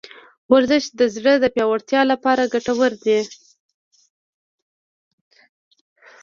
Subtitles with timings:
[0.51, 3.19] ورزش د زړه د پیاوړتیا لپاره ګټور دی.